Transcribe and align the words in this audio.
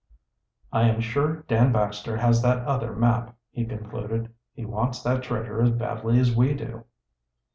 "I 0.73 0.89
am 0.89 0.99
sure 0.99 1.43
Dan 1.47 1.71
Baxter 1.71 2.17
has 2.17 2.41
that 2.41 2.65
other 2.65 2.95
map," 2.95 3.35
he 3.51 3.65
concluded. 3.67 4.33
"He 4.51 4.65
wants 4.65 5.03
that 5.03 5.21
treasure 5.21 5.61
as 5.61 5.69
badly 5.69 6.17
as 6.17 6.35
we 6.35 6.55
do." 6.55 6.85